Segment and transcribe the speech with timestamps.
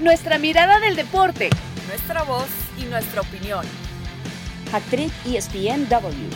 [0.00, 1.50] nuestra mirada del deporte,
[1.86, 3.66] nuestra voz y nuestra opinión.
[4.72, 6.30] Actriz ESPNW.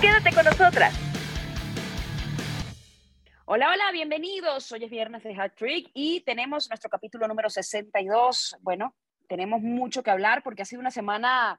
[0.00, 0.94] Quédate con nosotras.
[3.46, 4.70] Hola, hola, bienvenidos.
[4.72, 8.58] Hoy es viernes de Hat Trick y tenemos nuestro capítulo número 62.
[8.60, 8.94] Bueno,
[9.26, 11.58] tenemos mucho que hablar porque ha sido una semana,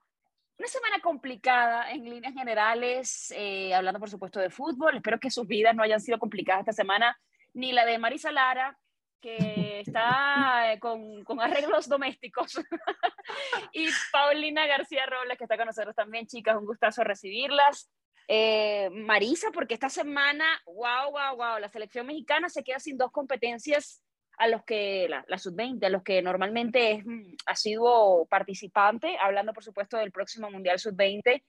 [0.59, 4.97] una semana complicada en líneas generales, eh, hablando por supuesto de fútbol.
[4.97, 7.17] Espero que sus vidas no hayan sido complicadas esta semana,
[7.55, 8.77] ni la de Marisa Lara,
[9.19, 12.53] que está eh, con, con arreglos domésticos,
[13.73, 17.89] y Paulina García Robles, que está con nosotros también, chicas, un gustazo recibirlas.
[18.29, 23.11] Eh, Marisa, porque esta semana, wow, wow, wow, la selección mexicana se queda sin dos
[23.11, 24.03] competencias
[24.37, 29.17] a los que, la, la sub-20, a los que normalmente es, mm, ha sido participante,
[29.19, 31.43] hablando por supuesto del próximo Mundial sub-20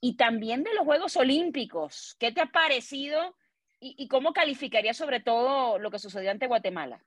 [0.00, 2.14] y también de los Juegos Olímpicos.
[2.18, 3.34] ¿Qué te ha parecido
[3.80, 7.04] y, cómo calificaría sobre todo lo que sucedió ante Guatemala?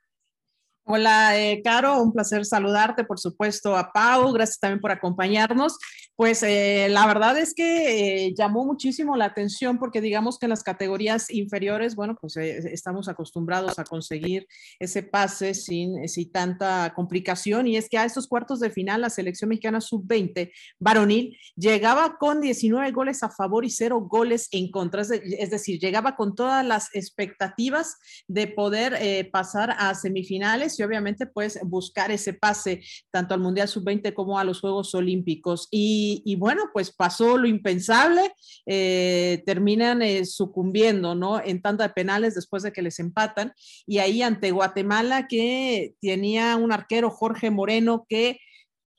[0.93, 5.77] Hola, eh, Caro, un placer saludarte, por supuesto, a Pau, gracias también por acompañarnos.
[6.21, 10.51] Pues eh, la verdad es que eh, llamó muchísimo la atención porque digamos que en
[10.51, 14.45] las categorías inferiores, bueno, pues eh, estamos acostumbrados a conseguir
[14.79, 17.65] ese pase sin, sin tanta complicación.
[17.65, 22.39] Y es que a estos cuartos de final la selección mexicana sub-20 varonil llegaba con
[22.39, 26.93] 19 goles a favor y cero goles en contra, es decir, llegaba con todas las
[26.93, 27.95] expectativas
[28.27, 34.13] de poder pasar a semifinales y obviamente pues buscar ese pase tanto al Mundial sub-20
[34.13, 35.67] como a los Juegos Olímpicos.
[35.71, 38.33] Y, y bueno, pues pasó lo impensable,
[38.65, 41.41] eh, terminan eh, sucumbiendo, ¿no?
[41.41, 43.53] En tanda de penales después de que les empatan.
[43.85, 48.39] Y ahí ante Guatemala que tenía un arquero, Jorge Moreno, que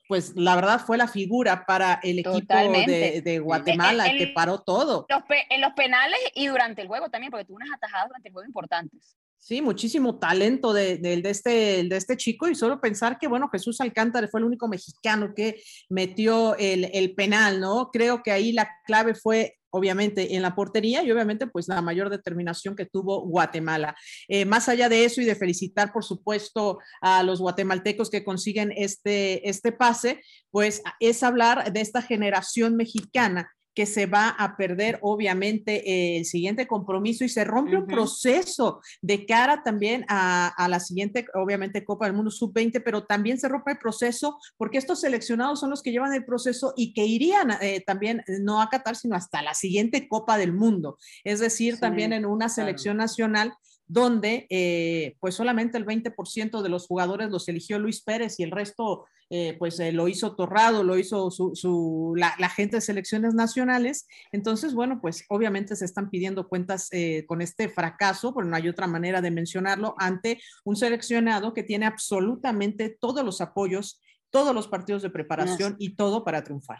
[0.07, 5.05] pues la verdad fue la figura para el equipo de, de, Guatemala, que paró todo.
[5.09, 8.33] Los en los penales y durante el juego también, porque tuvo unas atajadas durante el
[8.33, 9.17] juego importantes.
[9.45, 13.81] Sí, muchísimo talento de, de, este, de este chico y solo pensar que, bueno, Jesús
[13.81, 17.89] Alcántara fue el único mexicano que metió el, el penal, ¿no?
[17.91, 22.09] Creo que ahí la clave fue obviamente en la portería y obviamente pues la mayor
[22.09, 23.97] determinación que tuvo Guatemala.
[24.29, 28.71] Eh, más allá de eso y de felicitar por supuesto a los guatemaltecos que consiguen
[28.73, 30.21] este, este pase,
[30.51, 36.67] pues es hablar de esta generación mexicana que se va a perder obviamente el siguiente
[36.67, 37.81] compromiso y se rompe uh -huh.
[37.81, 43.05] un proceso de cara también a, a, la siguiente, obviamente, Copa del Mundo Sub-20, pero
[43.05, 46.93] también se rompe el proceso porque estos seleccionados son los que llevan el proceso y
[46.93, 50.97] que irían eh, también eh, no a Qatar, sino hasta la siguiente Copa del Mundo.
[51.23, 53.07] Es decir, sí, también en una selección claro.
[53.07, 53.53] nacional
[53.87, 58.51] donde eh, pues solamente el 20% de los jugadores los eligió Luis Pérez y el
[58.51, 62.81] resto eh, pues eh, lo hizo Torrado, lo hizo su, su la, la, gente de
[62.81, 64.07] selecciones nacionales.
[64.31, 66.89] Entonces, bueno, pues obviamente se están pidiendo cuentas
[67.25, 71.85] con este fracaso, pero no hay otra manera de mencionarlo, ante un seleccionado que tiene
[71.85, 73.99] absolutamente todos los apoyos,
[74.29, 75.77] todos los partidos de preparación no.
[75.79, 76.79] y todo para triunfar.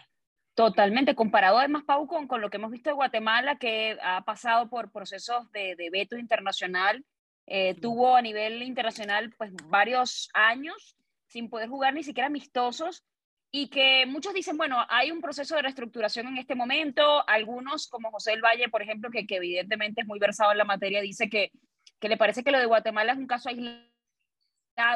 [0.55, 4.69] Totalmente, comparado además, Pau, con, con, lo que hemos visto de Guatemala, que ha pasado
[4.69, 7.03] por procesos de, de veto internacional,
[7.47, 10.95] eh, tuvo a nivel internacional pues varios años
[11.27, 13.03] sin poder jugar ni siquiera amistosos
[13.51, 18.11] y que muchos dicen, bueno, hay un proceso de reestructuración en este momento, algunos como
[18.11, 21.29] José El Valle, por ejemplo, que, que evidentemente es muy versado en la materia, dice
[21.29, 21.51] que,
[21.99, 23.92] que le parece que lo de Guatemala es un caso aislado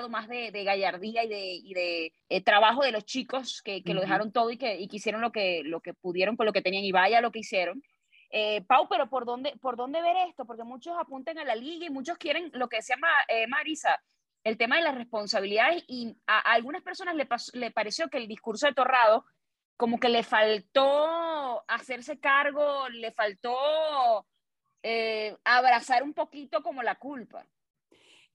[0.10, 3.92] más de, de, gallardía y de, y de eh, trabajo de los chicos que, que
[3.92, 3.96] uh -huh.
[3.96, 6.54] lo dejaron todo y que, y que hicieron lo que, lo que pudieron con lo
[6.54, 7.82] que tenían y vaya lo que hicieron.
[8.30, 10.46] Eh, Pau, pero ¿por dónde, ¿por dónde ver esto?
[10.46, 12.98] Porque muchos apuntan a la liga y muchos quieren lo que decía
[13.30, 14.02] eh, Marisa,
[14.44, 18.18] el tema de las responsabilidades y a, a algunas personas le, pasó, le pareció que
[18.18, 19.26] el discurso de Torrado
[19.78, 24.26] como que le faltó hacerse cargo, le faltó
[24.84, 27.46] eh, abrazar un poquito como la culpa.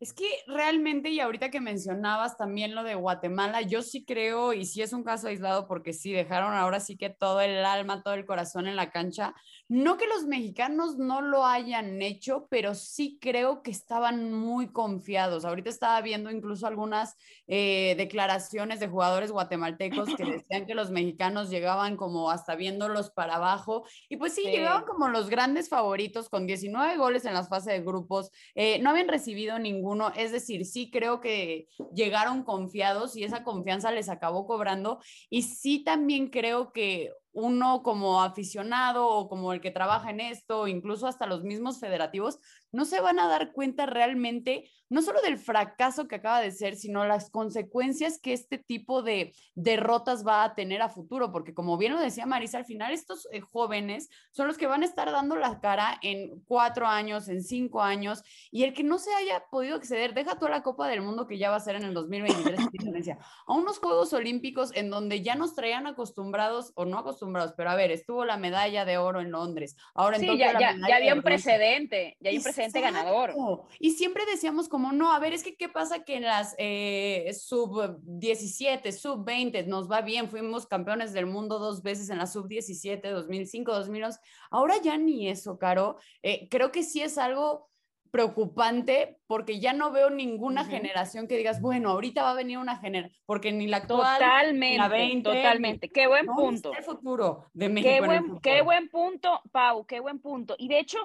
[0.02, 4.64] Es que realmente, y ahorita que mencionabas también lo de Guatemala, yo sí creo, y
[4.64, 8.14] sí es un caso aislado, porque sí dejaron ahora sí que todo el alma, todo
[8.14, 9.32] el corazón en la cancha.
[9.72, 15.46] No que los mexicanos no lo hayan hecho, pero sí creo que estaban muy confiados.
[15.46, 21.48] Ahorita estaba viendo incluso algunas eh, declaraciones de jugadores guatemaltecos que decían que los mexicanos
[21.48, 23.86] llegaban como hasta viéndolos para abajo.
[24.10, 24.50] Y pues sí, sí.
[24.50, 28.30] llegaban como los grandes favoritos con 19 goles en las fases de grupos.
[28.54, 30.12] Eh, no habían recibido ningún uno.
[30.14, 35.00] Es decir, sí creo que llegaron confiados y esa confianza les acabó cobrando.
[35.30, 40.68] Y sí también creo que uno como aficionado o como el que trabaja en esto,
[40.68, 42.38] incluso hasta los mismos federativos,
[42.72, 46.76] no se van a dar cuenta realmente, no solo del fracaso que acaba de ser,
[46.76, 51.76] sino las consecuencias que este tipo de derrotas va a tener a futuro, porque como
[51.76, 55.10] bien lo decía Marisa, al final estos eh, jóvenes son los que van a estar
[55.10, 59.44] dando la cara en cuatro años, en cinco años, y el que no se haya
[59.50, 61.94] podido acceder, deja toda la Copa del Mundo que ya va a ser en el
[61.94, 63.08] 2023,
[63.46, 67.21] a unos Juegos Olímpicos en donde ya nos traían acostumbrados, o no acostumbrados,
[67.56, 70.76] pero a ver, estuvo la medalla de oro en Londres, ahora en sí, ya, ya,
[70.88, 73.34] ya había un precedente, ya hay un precedente ganador.
[73.78, 77.30] Y siempre decíamos como, no, a ver, es que qué pasa que en las eh,
[77.38, 82.26] sub 17, sub 20 nos va bien, fuimos campeones del mundo dos veces en la
[82.26, 84.20] sub 17, 2005, 2011.
[84.50, 85.96] Ahora ya ni eso, Caro.
[86.22, 87.71] Eh, creo que sí es algo
[88.12, 92.76] preocupante porque ya no veo ninguna generación que digas, bueno, ahorita va a venir una
[92.76, 95.88] generación, porque ni la actual, totalmente, la 20, totalmente.
[95.88, 96.72] qué buen punto.
[96.76, 97.90] el futuro de México.
[97.90, 100.54] Qué buen, qué buen punto, Pau, qué buen punto.
[100.58, 100.98] Y de hecho,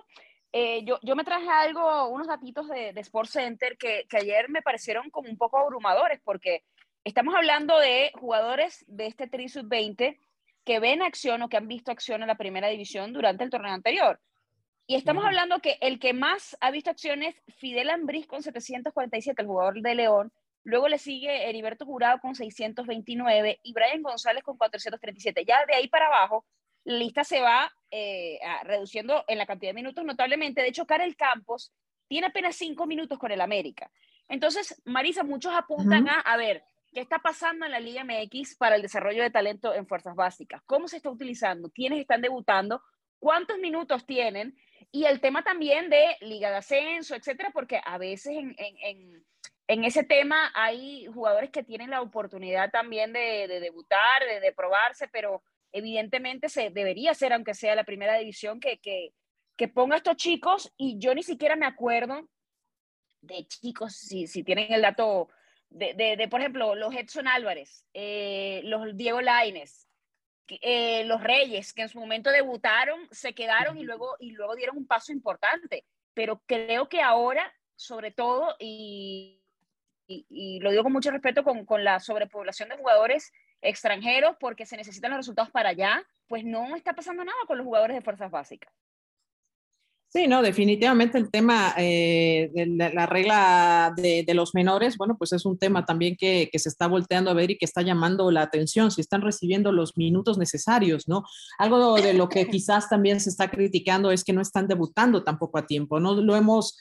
[0.52, 4.50] eh, yo, yo, me traje algo, unos datitos de, de Sports Center que, que, ayer
[4.50, 6.66] me parecieron como un poco abrumadores, porque
[7.06, 10.20] estamos hablando de jugadores de este Tri Sub-20
[10.66, 13.72] que ven acción o que han visto acción en la primera división durante el torneo
[13.72, 14.20] anterior.
[14.90, 19.42] Y estamos hablando que el que más ha visto acción es Fidel Ambriz con 747,
[19.42, 20.32] el jugador de León.
[20.64, 25.44] Luego le sigue Heriberto Jurado con 629 y Brian González con 437.
[25.46, 26.46] Ya de ahí para abajo,
[26.86, 30.62] la lista se va eh, reduciendo en la cantidad de minutos notablemente.
[30.62, 31.74] De hecho, Karel Campos
[32.08, 33.92] tiene apenas cinco minutos con el América.
[34.30, 36.64] Entonces, Marisa, muchos apuntan a, a ver,
[36.94, 40.62] ¿qué está pasando en la Liga MX para el desarrollo de talento en fuerzas básicas?
[40.66, 41.70] ¿Cómo se está utilizando?
[41.72, 42.82] ¿Quiénes están debutando?
[43.20, 44.58] ¿Cuántos minutos tienen?
[44.92, 49.26] Y el tema también de Liga de Ascenso, etcétera, porque a veces en, en,
[49.68, 54.54] en, ese tema hay jugadores que tienen la oportunidad también de, de debutar, de, de
[54.54, 59.14] probarse, pero evidentemente se debería ser, aunque sea la primera división, que, que,
[59.58, 62.30] que ponga estos chicos y yo ni siquiera me acuerdo
[63.22, 65.30] de chicos, si, si tienen el dato
[65.70, 69.87] de, de, de, por ejemplo, los Edson Álvarez, eh, los Diego Laines,
[70.50, 74.78] eh, los Reyes, que en su momento debutaron, se quedaron y luego, y luego dieron
[74.78, 75.86] un paso importante.
[76.14, 79.44] Pero creo que ahora, sobre todo, y,
[80.08, 84.66] y, y lo digo con mucho respeto, con, con la sobrepoblación de jugadores, extranjeros porque
[84.66, 88.02] se necesitan los resultados para allá, pues no está pasando nada con los jugadores de
[88.02, 88.72] fuerzas básicas.
[90.10, 95.18] Sí, no, definitivamente el tema eh, de la, la regla de, de, los menores, bueno,
[95.18, 97.82] pues es un tema también que, que, se está volteando a ver y que está
[97.82, 101.24] llamando la atención, si están recibiendo los minutos necesarios, ¿no?
[101.58, 105.58] Algo de lo que quizás también se está criticando es que no están debutando tampoco
[105.58, 106.16] a tiempo, ¿no?
[106.16, 106.78] Lo hemos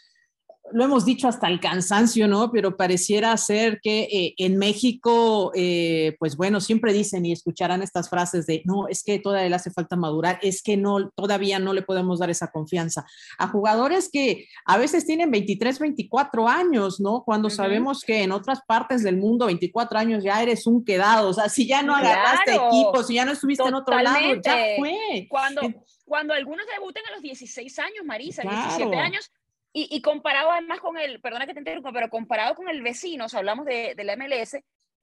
[0.72, 2.50] lo hemos dicho hasta el cansancio, ¿no?
[2.50, 8.10] Pero pareciera ser que eh, en México, eh, pues bueno, siempre dicen y escucharán estas
[8.10, 11.72] frases de, no, es que todavía le hace falta madurar, es que no, todavía no
[11.72, 13.06] le podemos dar esa confianza
[13.38, 17.22] a jugadores que a veces tienen 23, 24 años, ¿no?
[17.24, 17.56] Cuando uh -huh.
[17.56, 21.48] sabemos que en otras partes del mundo 24 años ya eres un quedado, o sea,
[21.48, 22.68] si ya no agarraste claro.
[22.68, 23.92] equipo, si ya no estuviste Totalmente.
[23.92, 25.26] en otro lado, ya fue.
[25.28, 25.60] Cuando,
[26.04, 28.76] cuando algunos debuten a los 16 años, Marisa, claro.
[28.76, 29.30] 17 años,
[29.78, 33.26] y, y, comparado además con el, perdona que te interrumpa, pero comparado con el vecino,
[33.26, 34.56] o sea, hablamos de, de, la MLS,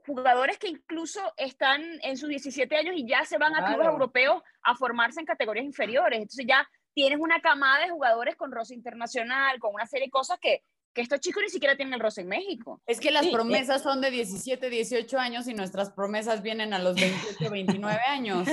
[0.04, 3.68] jugadores que incluso están en sus 17 años y ya se van claro.
[3.68, 6.18] a clubes europeos a formarse en categorías inferiores.
[6.18, 10.40] Entonces ya tienes una camada de jugadores con roce internacional, con una serie de cosas
[10.40, 12.82] que, que estos chicos ni siquiera tienen el roce en México.
[12.86, 16.80] Es que las sí, promesas son de 17, 18 años y nuestras promesas vienen a
[16.80, 18.48] los 28, 29 años.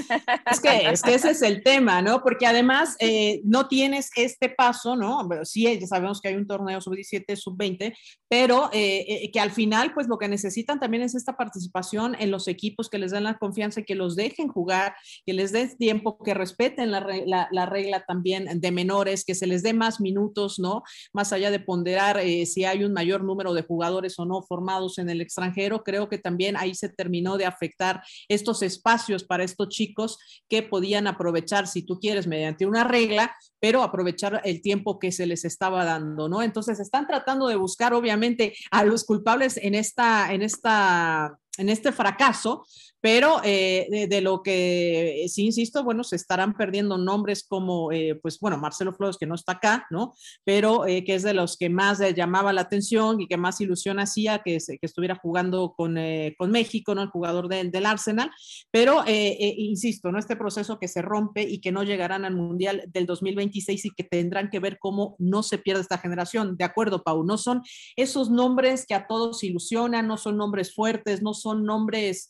[0.50, 2.22] Es que, es que ese es el tema, ¿no?
[2.22, 5.28] Porque además eh, no tienes este paso, ¿no?
[5.44, 7.94] Sí, ya sabemos que hay un torneo sub-17, sub-20,
[8.28, 12.30] pero eh, eh, que al final, pues lo que necesitan también es esta participación en
[12.30, 14.94] los equipos que les den la confianza y que los dejen jugar,
[15.26, 19.46] que les den tiempo, que respeten la, la, la regla también de menores, que se
[19.46, 20.82] les dé más minutos, ¿no?
[21.12, 24.98] Más allá de ponderar eh, si hay un mayor número de jugadores o no formados
[24.98, 25.82] en el extranjero.
[25.82, 30.16] Creo que también ahí se terminó de afectar estos espacios para estos chicos
[30.48, 35.26] que podían aprovechar, si tú quieres, mediante una regla, pero aprovechar el tiempo que se
[35.26, 36.40] les estaba dando, ¿no?
[36.42, 41.92] Entonces están tratando de buscar, obviamente, a los culpables en esta, en esta en este
[41.92, 42.64] fracaso,
[43.00, 48.38] pero eh, de, lo que sí insisto, bueno, se estarán perdiendo nombres como, eh, pues
[48.40, 50.14] bueno, Marcelo Flores, que no está acá, ¿no?
[50.44, 53.98] Pero eh, que es de los que más llamaba la atención y que más ilusión
[53.98, 57.02] hacía que, que estuviera jugando con, eh, con, México, ¿no?
[57.02, 58.30] El jugador de, del Arsenal,
[58.70, 60.18] pero eh, insisto, ¿no?
[60.18, 64.04] Este proceso que se rompe y que no llegarán al Mundial del 2026 y que
[64.04, 66.56] tendrán que ver cómo no se pierde esta generación.
[66.56, 67.62] De acuerdo, Pau, no son
[67.96, 72.28] esos nombres que a todos ilusionan, no son nombres fuertes, no son nombres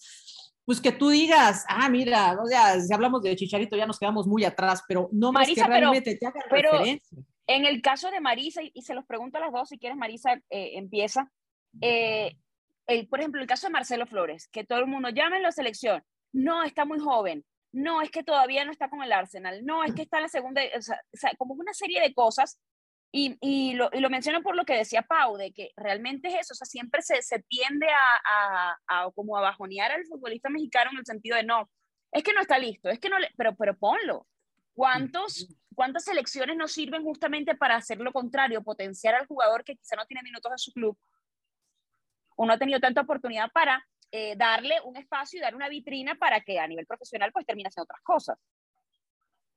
[0.70, 4.28] pues que tú digas, ah, mira, o sea, si hablamos de Chicharito ya nos quedamos
[4.28, 7.18] muy atrás, pero no más que realmente te haga referencia.
[7.48, 10.34] En el caso de Marisa, y, se los pregunto a las dos, si quieres, Marisa,
[10.48, 11.28] eh, empieza.
[11.80, 12.36] Eh,
[12.86, 15.50] el, por ejemplo, el caso de Marcelo Flores, que todo el mundo llama en la
[15.50, 19.82] selección, no, está muy joven, no, es que todavía no está con el Arsenal, no,
[19.82, 22.60] es que está en la segunda, o sea, como una serie de cosas
[23.12, 26.34] y, y, lo, y, lo, menciono por lo que decía Pau, de que realmente es
[26.34, 30.48] eso, o sea, siempre se, se tiende a, a, a, como a bajonear al futbolista
[30.48, 31.68] mexicano en el sentido de no,
[32.12, 34.26] es que no está listo, es que no, le, pero, pero ponlo.
[34.72, 39.96] ¿Cuántos, ¿Cuántas selecciones nos sirven justamente para hacer lo contrario, potenciar al jugador que quizá
[39.96, 40.96] no tiene minutos en su club?
[42.36, 46.40] Uno ha tenido tanta oportunidad para eh, darle un espacio y dar una vitrina para
[46.40, 48.38] que a nivel profesional pues termine haciendo otras cosas.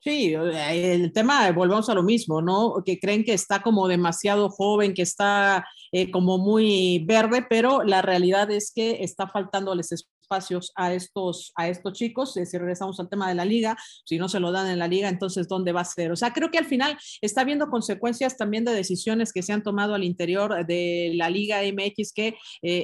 [0.03, 2.83] Sí, el tema, volvemos a lo mismo, ¿no?
[2.85, 8.01] Que creen que está como demasiado joven, que está eh, como muy verde, pero la
[8.01, 9.93] realidad es que está faltándoles
[10.33, 12.33] espacios a estos, a estos chicos.
[12.33, 15.09] Si regresamos al tema de la liga, si no se lo dan en la liga,
[15.09, 16.11] entonces ¿dónde va a ser?
[16.11, 19.63] O sea, creo que al final está habiendo consecuencias también de decisiones que se han
[19.63, 22.35] tomado al interior de la liga MX, que eh,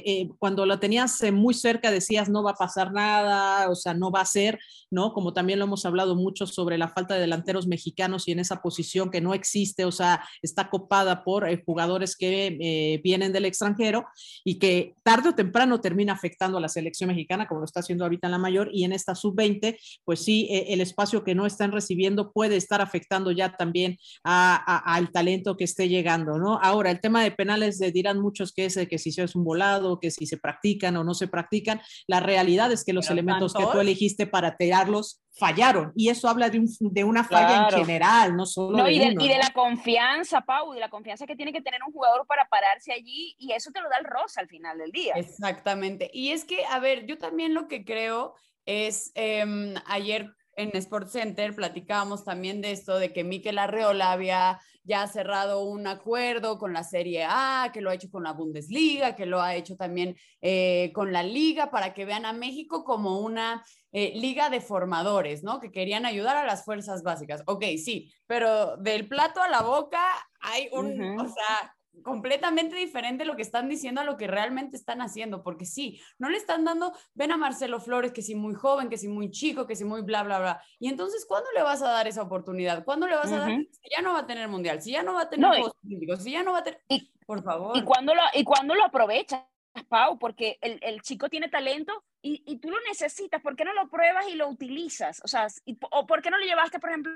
[0.05, 3.93] eh, cuando lo tenías eh, muy cerca decías no va a pasar nada, o sea,
[3.93, 4.59] no va a ser,
[4.91, 5.13] ¿no?
[5.13, 8.61] Como también lo hemos hablado mucho sobre la falta de delanteros mexicanos y en esa
[8.61, 14.05] posición que no existe, o sea, está copada por jugadores que vienen del extranjero
[14.43, 18.03] y que tarde o temprano termina afectando a la selección mexicana como lo está haciendo
[18.03, 21.45] ahorita en la mayor, y en esta sub-20, pues sí, eh, el espacio que no
[21.45, 26.59] están recibiendo puede estar afectando ya también al talento que esté llegando, ¿no?
[26.61, 30.11] Ahora, el tema de penales, dirán muchos que es que si es un volado, que
[30.11, 33.79] si se practican o no se practican, la realidad es que los elementos que tú
[33.79, 35.91] elegiste para tirarlos fallaron.
[35.95, 39.15] Y eso habla de, un, de una falla en general, no solo de y, de,
[39.19, 42.47] y de la confianza, Pau, de la confianza que tiene que tener un jugador para
[42.49, 45.13] pararse allí y eso te lo da el rosa al final del día.
[45.15, 46.11] Exactamente.
[46.13, 51.13] Y es que, a ver, yo también lo que creo es, eh, ayer en Sports
[51.13, 56.73] Center platicábamos también de esto, de que Mikel Arreola había ya cerrado un acuerdo con
[56.73, 60.15] la Serie A, que lo ha hecho con la Bundesliga, que lo ha hecho también
[60.41, 65.43] eh, con la Liga, para que vean a México como una eh, liga de formadores,
[65.43, 65.59] ¿no?
[65.59, 67.43] Que querían ayudar a las fuerzas básicas.
[67.45, 70.01] Ok, sí, pero del plato a la boca
[70.41, 75.01] hay un, o sea, completamente diferente lo que están diciendo a lo que realmente están
[75.01, 78.89] haciendo, porque sí, no le están dando, ven a Marcelo Flores, que si muy joven,
[78.89, 80.63] que si muy chico, que si muy bla, bla, bla.
[80.79, 82.83] Y entonces, ¿cuándo le vas a dar esa oportunidad?
[82.83, 83.49] ¿Cuándo le vas a dar?
[83.49, 85.49] Si ya no va a tener mundial, si ya no va a tener
[85.83, 86.81] Olímpicos, si ya no va a tener...
[86.87, 87.77] Y, por favor.
[87.77, 89.43] ¿Y cuándo lo, y cuando lo aprovechas?
[89.87, 93.73] Pau, porque el, el, chico tiene talento y, y, tú lo necesitas, ¿por qué no
[93.73, 95.21] lo pruebas y lo utilizas?
[95.23, 95.47] O sea,
[95.91, 97.13] ¿o por qué no lo llevaste, por ejemplo,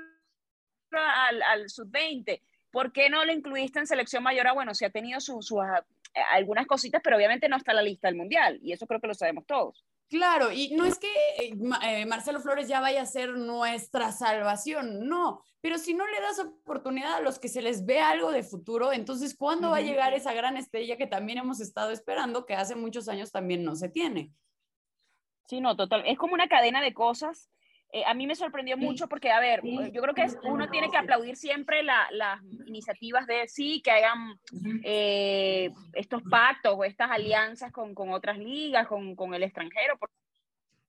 [0.92, 2.40] al, al sub-20?
[2.74, 4.48] ¿Por qué no lo incluiste en selección mayor?
[4.48, 5.86] Ah, bueno, sí ha tenido sus ah,
[6.32, 9.06] algunas cositas, pero obviamente no está en la lista del mundial y eso creo que
[9.06, 9.84] lo sabemos todos.
[10.08, 15.08] Claro, y no es que eh, eh, Marcelo Flores ya vaya a ser nuestra salvación,
[15.08, 18.42] no, pero si no le das oportunidad a los que se les ve algo de
[18.42, 22.54] futuro, entonces ¿cuándo va a llegar esa gran estrella que también hemos estado esperando, que
[22.54, 24.32] hace muchos años también no se tiene?
[25.46, 27.48] Sí, no, total, es como una cadena de cosas
[27.94, 30.96] eh, a mí me sorprendió mucho porque, a ver, yo creo que uno tiene que
[30.96, 34.36] aplaudir siempre las iniciativas de sí, que hagan
[34.82, 39.96] eh, estos pactos o estas alianzas con, con otras ligas, con, con, el extranjero,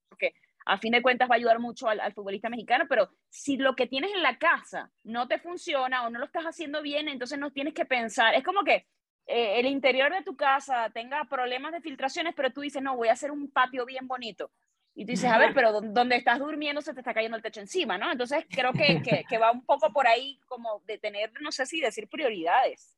[0.10, 0.34] porque
[0.66, 3.86] a fin de cuentas va a ayudar mucho al, futbolista mexicano, pero si lo que
[3.86, 7.52] tienes en la casa no te funciona o no lo estás haciendo bien, entonces no
[7.52, 8.88] tienes que pensar, es como que
[9.28, 13.10] eh, el interior de tu casa tenga problemas de filtraciones, pero tú dices, no, voy
[13.10, 14.50] a hacer un patio bien bonito
[14.96, 17.60] y tú dices, a ver, pero donde estás durmiendo se te está cayendo el techo
[17.60, 18.10] encima, ¿no?
[18.10, 21.66] Entonces creo que, que, que va un poco por ahí como de tener, no sé
[21.66, 22.96] si decir prioridades.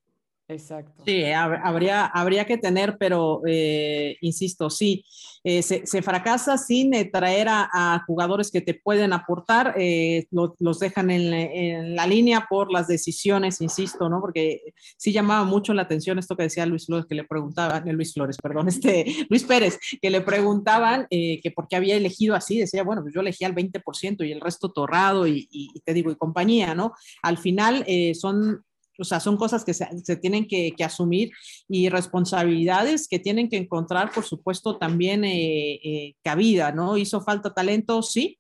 [0.49, 1.03] Exacto.
[1.05, 5.03] Sí, habría, habría que tener, pero eh, insisto, sí,
[5.43, 9.75] eh, se, se, fracasa sin eh, traer a, a, jugadores que te pueden aportar,
[10.31, 14.21] lo, los dejan en, en, la línea por las decisiones, insisto, ¿no?
[14.21, 14.61] Porque
[14.95, 18.37] sí llamaba mucho la atención esto que decía Luis Flores, que le preguntaban, Luis Flores,
[18.41, 23.01] perdón, este, Luis Pérez, que le preguntaban que por qué había elegido así, decía, bueno,
[23.01, 26.15] pues yo elegí al 20% y el resto torrado y, y, y te digo, y
[26.15, 26.93] compañía, ¿no?
[27.21, 28.63] Al final son
[28.97, 31.31] o sea, son cosas que se, se tienen que, que, asumir
[31.67, 36.97] y responsabilidades que tienen que encontrar, por supuesto, también eh, eh, cabida, ¿no?
[36.97, 38.01] ¿Hizo falta talento?
[38.01, 38.39] Sí.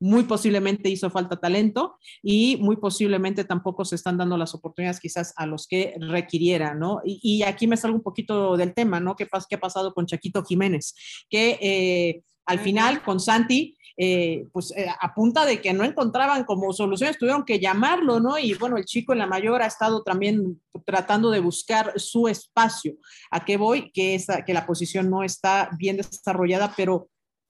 [0.00, 5.34] Muy posiblemente hizo falta talento y muy posiblemente tampoco se están dando las oportunidades quizás
[5.36, 7.00] a los que requirieran, ¿no?
[7.04, 9.16] Y, y aquí me salgo un poquito del tema, ¿no?
[9.16, 10.94] ¿Qué, qué ha pasado con Chaquito Jiménez?
[11.28, 16.44] Que eh, al final con Santi eh, pues eh, a punta de que no encontraban
[16.44, 18.38] como soluciones, tuvieron que llamarlo, ¿no?
[18.38, 22.94] Y bueno, el chico en la mayor ha estado también tratando de buscar su espacio.
[23.32, 23.90] ¿A qué voy?
[23.90, 27.08] Que, esa, que la posición no está bien desarrollada, pero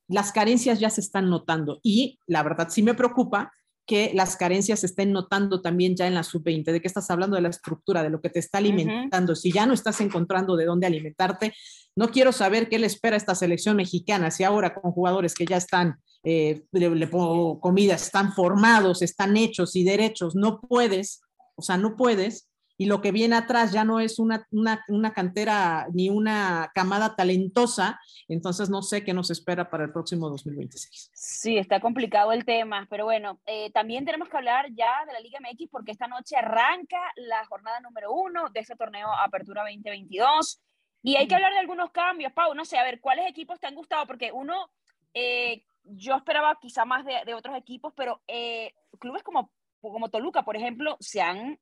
[0.08, 3.52] las carencias ya se están notando y la verdad sí me preocupa
[3.88, 7.36] que las carencias se estén notando también ya en la sub-20, de que estás hablando
[7.36, 9.34] de la estructura, de lo que te está alimentando.
[9.34, 11.54] Si ya no estás encontrando de dónde alimentarte,
[11.96, 15.46] no quiero saber qué le espera a esta selección mexicana, si ahora con jugadores que
[15.46, 21.22] ya están, eh, le, pongo comida, están formados, están hechos y derechos, no puedes,
[21.56, 22.47] o sea, no puedes
[22.80, 28.00] y lo que viene atrás ya no es una, una, cantera ni una camada talentosa,
[28.28, 31.10] entonces no sé qué nos espera para el próximo 2026.
[31.12, 35.18] Sí, está complicado el tema, pero bueno, eh, también tenemos que hablar ya de la
[35.20, 40.62] Liga MX porque esta noche arranca la jornada número uno de este torneo Apertura 2022
[41.02, 43.66] y hay que hablar de algunos cambios, Pau, no sé, a ver, ¿cuáles equipos te
[43.66, 44.06] han gustado?
[44.06, 44.70] Porque uno,
[45.14, 50.44] eh, yo esperaba quizá más de, de otros equipos, pero eh, clubes como como Toluca,
[50.44, 51.58] por ejemplo, se han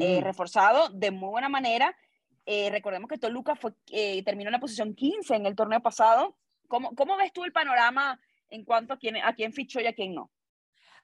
[0.00, 1.94] eh, reforzado de muy buena manera.
[2.46, 6.36] Eh, recordemos que Toluca fue, eh, terminó en la posición 15 en el torneo pasado.
[6.68, 9.92] ¿Cómo, ¿Cómo, ves tú el panorama en cuanto a quién, a quién fichó y a
[9.92, 10.30] quién no?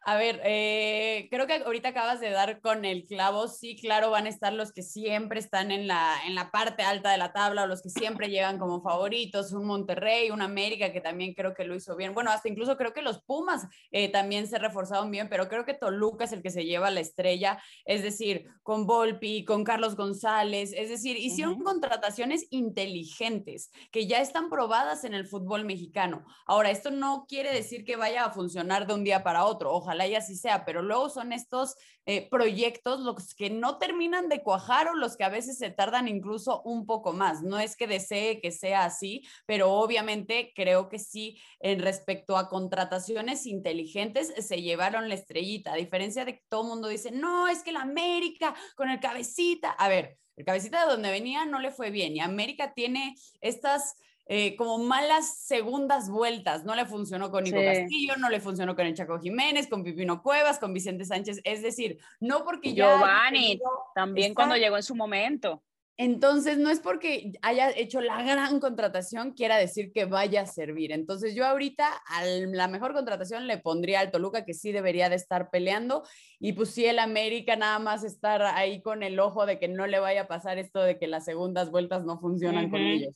[0.09, 3.49] A ver, eh, creo que ahorita acabas de dar con el clavo.
[3.49, 7.11] Sí, claro, van a estar los que siempre están en la, en la parte alta
[7.11, 9.51] de la tabla o los que siempre llegan como favoritos.
[9.51, 12.15] Un Monterrey, un América que también creo que lo hizo bien.
[12.15, 15.75] Bueno, hasta incluso creo que los Pumas eh, también se reforzaron bien, pero creo que
[15.75, 17.61] Toluca es el que se lleva la estrella.
[17.85, 20.73] Es decir, con Volpi, con Carlos González.
[20.73, 26.25] Es decir, hicieron contrataciones inteligentes que ya están probadas en el fútbol mexicano.
[26.47, 29.73] Ahora, esto no quiere decir que vaya a funcionar de un día para otro.
[29.73, 34.29] Ojalá ojalá y así sea, pero luego son estos eh, proyectos los que no terminan
[34.29, 37.43] de cuajar o los que a veces se tardan incluso un poco más.
[37.43, 42.49] No es que desee que sea así, pero obviamente creo que sí, en respecto a
[42.49, 47.49] contrataciones inteligentes, se llevaron la estrellita, a diferencia de que todo el mundo dice, no,
[47.49, 51.61] es que la América con el cabecita, a ver, el cabecita de donde venía no
[51.61, 53.97] le fue bien y América tiene estas
[54.29, 56.65] eh, como malas segundas vueltas.
[56.65, 60.23] No le funcionó con Nico Castillo, no le funcionó con el Chaco Jiménez, con Pipino
[60.23, 61.41] Cuevas, con Vicente Sánchez.
[61.45, 62.97] Es decir, no porque ya.
[62.97, 63.61] Giovanni,
[63.95, 65.63] también cuando llegó en su momento.
[65.99, 70.93] Entonces, no es porque haya hecho la gran contratación, quiera decir que vaya a servir.
[70.93, 75.17] Entonces, yo ahorita a la mejor contratación le pondría al Toluca, que sí debería de
[75.17, 76.03] estar peleando.
[76.39, 79.87] Y pues sí, el América nada más estar ahí con el ojo de que no
[79.87, 83.15] le vaya a pasar esto de que las segundas vueltas no funcionan con ellos.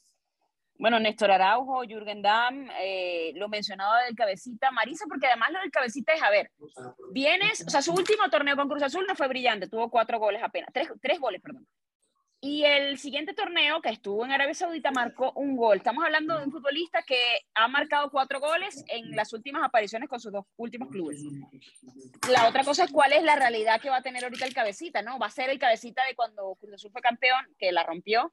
[0.81, 5.71] Bueno, Néstor Araujo, Jürgen Damm, eh, lo mencionaba del cabecita, Marisa, porque además lo del
[5.71, 6.51] cabecita es, a ver,
[7.13, 10.43] vienes, o sea, su último torneo con Cruz Azul no fue brillante, tuvo cuatro goles
[10.43, 11.67] apenas, tres, tres goles, perdón.
[12.41, 15.77] Y el siguiente torneo que estuvo en Arabia Saudita marcó un gol.
[15.77, 17.21] Estamos hablando de un futbolista que
[17.55, 21.21] ha marcado cuatro goles en las últimas apariciones con sus dos últimos clubes.
[22.31, 25.03] La otra cosa es cuál es la realidad que va a tener ahorita el cabecita,
[25.03, 25.19] ¿no?
[25.19, 28.33] Va a ser el cabecita de cuando Cruz Azul fue campeón, que la rompió,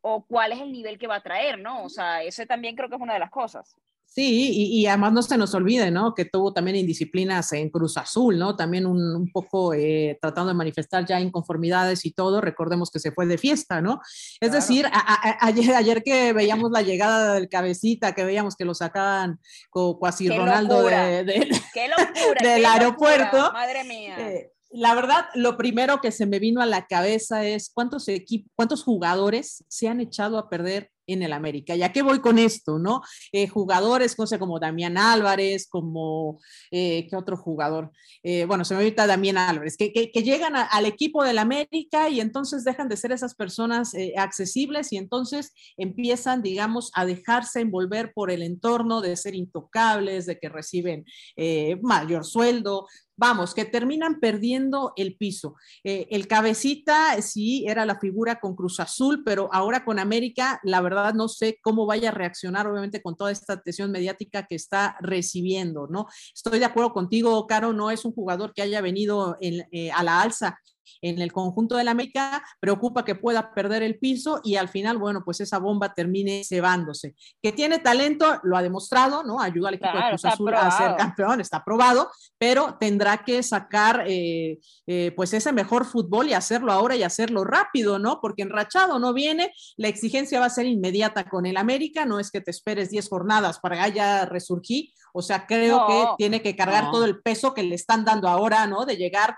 [0.00, 1.84] o cuál es el nivel que va a traer, ¿no?
[1.84, 3.74] O sea, ese también creo que es una de las cosas.
[4.10, 6.14] Sí, y, además no se nos olvide, ¿no?
[6.14, 8.56] Que tuvo también indisciplinas en Cruz Azul, ¿no?
[8.56, 12.40] También un, poco eh, tratando de manifestar ya inconformidades y todo.
[12.40, 14.00] Recordemos que se fue de fiesta, ¿no?
[14.40, 14.86] Es decir,
[15.40, 20.30] ayer, ayer que veíamos la llegada del cabecita, que veíamos que lo sacaban como cuasi
[20.30, 21.24] Ronaldo de,
[22.42, 23.52] del aeropuerto.
[23.52, 24.16] Madre mía.
[24.18, 28.50] Eh, la verdad, lo primero que se me vino a la cabeza es cuántos equipos,
[28.54, 31.74] cuántos jugadores se han echado a perder en el América.
[31.74, 33.00] ¿Ya qué voy con esto, no?
[33.32, 36.38] Eh, jugadores, como Damián Álvarez, como,
[36.70, 37.90] eh, ¿qué otro jugador?
[38.22, 39.88] Eh, bueno, se me ahorita Damián Álvarez, que,
[40.18, 45.54] llegan al equipo del América y entonces dejan de ser esas personas accesibles y entonces
[45.78, 51.06] empiezan, digamos, a dejarse envolver por el entorno de ser intocables, de que reciben
[51.80, 52.86] mayor sueldo,
[53.18, 55.56] vamos, que terminan perdiendo el piso.
[55.82, 61.12] el cabecita sí era la figura con Cruz Azul, pero ahora con América, la verdad
[61.14, 65.88] no sé cómo vaya a reaccionar, obviamente, con toda esta atención mediática que está recibiendo,
[65.88, 66.06] ¿no?
[66.34, 70.22] Estoy de acuerdo contigo, Caro, no es un jugador que haya venido eh, a la
[70.22, 70.58] alza
[71.02, 74.98] en el conjunto de la América, preocupa que pueda perder el piso y al final,
[74.98, 77.14] bueno, pues esa bomba termine cebándose.
[77.42, 79.40] Que tiene talento, lo ha demostrado, ¿no?
[79.40, 84.04] Ayuda al equipo de Cruz Azul a ser campeón, está probado, pero tendrá que sacar
[84.06, 88.20] eh, eh, pues ese mejor fútbol y hacerlo ahora y hacerlo rápido, ¿no?
[88.20, 92.30] Porque enrachado no viene, la exigencia va a ser inmediata con el América, no es
[92.30, 96.90] que te esperes 10 jornadas para ya resurgir, o sea, creo que tiene que cargar
[96.90, 98.84] todo el peso que le están dando ahora, ¿no?
[98.84, 99.36] De llegar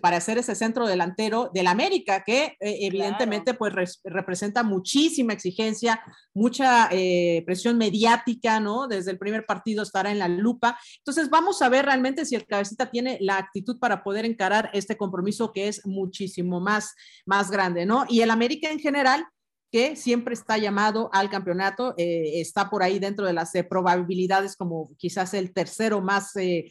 [0.00, 6.88] para hacer ese centro delantero del América, que eh, evidentemente pues representa muchísima exigencia, mucha
[6.90, 8.88] eh, presión mediática, ¿no?
[8.88, 10.78] Desde el primer partido estará en la lupa.
[10.98, 14.96] Entonces vamos a ver realmente si el cabecita tiene la actitud para poder encarar este
[14.96, 16.94] compromiso que es muchísimo más,
[17.26, 18.06] más grande, ¿no?
[18.08, 19.26] Y el América en general,
[19.72, 24.54] que siempre está llamado al campeonato, eh, está por ahí dentro de las eh, probabilidades
[24.54, 26.70] como quizás el tercero más, eh,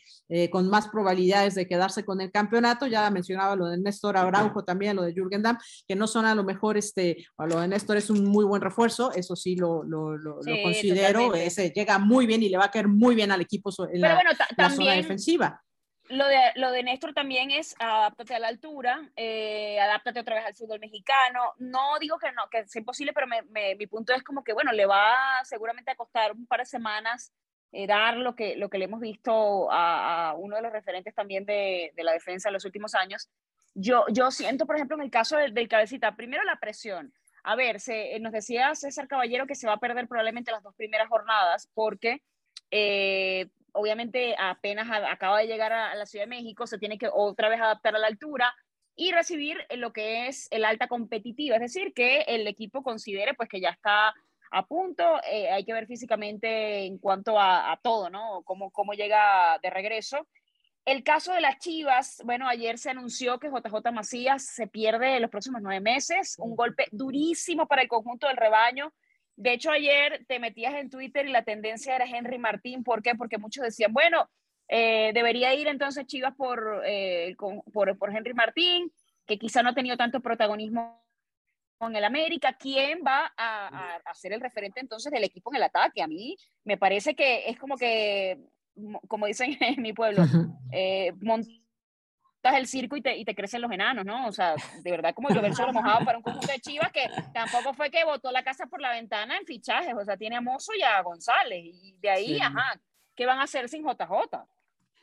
[0.52, 2.86] con más probabilidades de quedarse con el campeonato.
[2.86, 6.36] Ya mencionaba lo de Néstor Araujo también, lo de Jürgen Damm, que no son a
[6.36, 10.16] lo mejor, este, lo de Néstor es un muy buen refuerzo, eso sí lo, lo,
[10.16, 13.72] lo, considero, ese llega muy bien y le va a caer muy bien al equipo
[13.92, 14.22] en la,
[14.56, 15.60] la zona defensiva
[16.12, 20.46] lo de, lo de Néstor también es adáptate a la altura, eh, adáptate otra vez
[20.46, 21.54] al fútbol mexicano.
[21.58, 24.86] No digo que no, que sea imposible, pero mi punto es como que, bueno, le
[24.86, 27.34] va seguramente a costar un par de semanas
[27.74, 31.46] eh, dar lo que, lo que le hemos visto a, uno de los referentes también
[31.46, 33.30] de, la defensa en los últimos años.
[33.74, 37.14] Yo, yo siento, por ejemplo, en el caso del, cabecita, primero la presión.
[37.44, 40.76] A ver, se, nos decía César Caballero que se va a perder probablemente las dos
[40.76, 42.22] primeras jornadas porque
[42.72, 47.50] eh, obviamente apenas acaba de llegar a, la Ciudad de México, se tiene que otra
[47.50, 48.54] vez adaptar a la altura
[48.96, 53.50] y recibir lo que es el alta competitiva, es decir, que el equipo considere pues
[53.50, 54.14] que ya está
[54.54, 58.42] a punto, eh, hay que ver físicamente en cuanto a, todo, ¿no?
[58.44, 60.28] Cómo, cómo llega de regreso.
[60.84, 65.30] El caso de las Chivas, bueno, ayer se anunció que JJ Macías se pierde los
[65.30, 68.92] próximos nueve meses, un golpe durísimo para el conjunto del rebaño,
[69.42, 72.84] de hecho, ayer te metías en Twitter y la tendencia era Henry Martín.
[72.84, 73.16] ¿Por qué?
[73.16, 74.30] Porque muchos decían, bueno,
[74.68, 77.36] eh, debería ir entonces Chivas por, eh,
[77.74, 78.92] por, por, Henry Martín,
[79.26, 81.04] que quizá no ha tenido tanto protagonismo
[81.80, 82.54] en el América.
[82.54, 86.04] ¿Quién va a, a, ser el referente entonces del equipo en el ataque?
[86.04, 88.38] A mí me parece que es como que,
[89.08, 90.22] como dicen en mi pueblo,
[90.72, 91.14] eh,
[92.44, 94.28] el circo y te, y te crecen los enanos, ¿no?
[94.28, 97.74] O sea, de verdad como llover solo mojado para un conjunto de Chivas que tampoco
[97.74, 100.74] fue que botó la casa por la ventana en fichajes, o sea, tiene a Mozo
[100.74, 102.80] y a González, y de ahí, ajá,
[103.16, 104.46] ¿qué van a hacer sin JJ?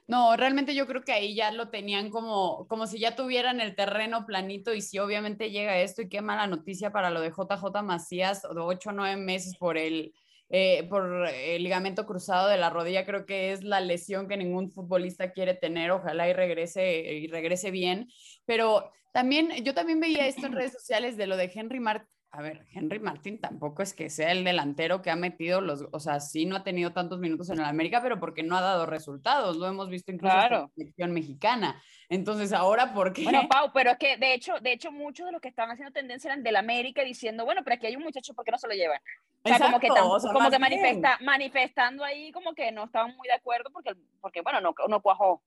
[0.08, 3.76] No, realmente yo creo que ahí ya lo tenían como, como si ya tuvieran el
[3.76, 7.82] terreno planito y si obviamente llega esto y qué mala noticia para lo de JJ
[7.82, 10.14] Macías, de 8 o 9 meses por el
[10.50, 14.70] eh, por el ligamento cruzado de la rodilla, creo que es la lesión que ningún
[14.70, 18.08] futbolista quiere tener, ojalá y regrese, y regrese bien,
[18.46, 22.42] pero también, yo también veía esto en redes sociales de lo de Henry Martin, a
[22.42, 26.20] ver, Henry Martin tampoco es que sea el delantero que ha metido los, o sea,
[26.20, 29.56] sí no ha tenido tantos minutos en el América, pero porque no ha dado resultados,
[29.56, 31.82] lo hemos visto incluso en la selección mexicana.
[32.10, 33.24] Entonces, ahora, ¿por qué?
[33.24, 35.92] Bueno, Pau, pero es que de hecho, de hecho, muchos de los que estaban haciendo
[35.92, 38.68] tendencia eran del América diciendo, bueno, pero aquí hay un muchacho, ¿por qué no se
[38.68, 39.00] lo llevan?
[39.44, 43.34] O sea, como que, como que manifesta, manifestando ahí como que no estaban muy de
[43.34, 45.42] acuerdo porque, porque bueno, no, no cuajó.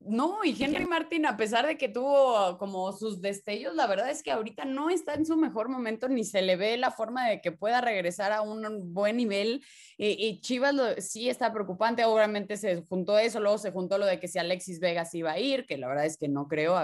[0.00, 4.22] No, y Henry Martin, a pesar de que tuvo como sus destellos, la verdad es
[4.22, 7.40] que ahorita no está en su mejor momento, ni se le ve la forma de
[7.40, 9.64] que pueda regresar a un buen nivel.
[9.96, 14.28] Y, Chivas sí está preocupante, obviamente se juntó eso, luego se juntó lo de que
[14.28, 16.76] si Alexis Vegas iba a ir, que la verdad es que no creo,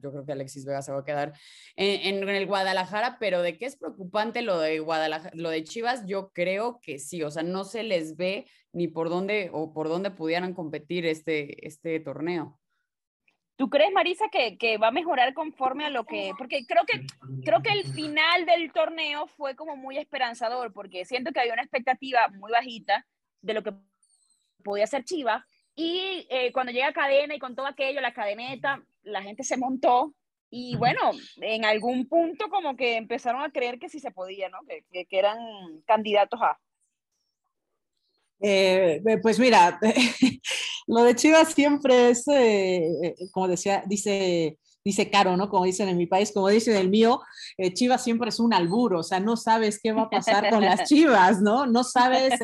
[0.00, 1.32] yo creo que Alexis Vegas se va a quedar
[1.76, 6.30] en, el Guadalajara, pero de qué es preocupante lo de Guadalajara, lo de Chivas, yo
[6.32, 10.10] creo que sí, o sea, no se les ve ni por dónde o por dónde
[10.10, 12.58] pudieran competir este, este torneo.
[13.56, 16.32] ¿Tú crees, Marisa, que, que, va a mejorar conforme a lo que.?
[16.36, 17.06] Porque creo que,
[17.44, 21.62] creo que el final del torneo fue como muy esperanzador, porque siento que había una
[21.62, 23.06] expectativa muy bajita
[23.42, 23.74] de lo que
[24.64, 25.44] podía ser Chivas.
[25.74, 30.14] Y eh, cuando llega Cadena y con todo aquello, la cadeneta, la gente se montó.
[30.50, 34.58] Y bueno, en algún punto como que empezaron a creer que sí se podía, ¿no?
[34.66, 35.38] Que, que eran
[35.86, 36.58] candidatos a.
[38.42, 39.78] Eh, pues mira,
[40.88, 45.48] lo de Chivas siempre es, eh, eh, como decía, dice, dice Caro, ¿no?
[45.48, 47.20] Como dicen en mi país, como dicen el mío,
[47.74, 50.82] Chivas siempre es un alburo, o sea, no sabes qué va a pasar con las
[50.88, 51.66] Chivas, ¿no?
[51.66, 52.34] No sabes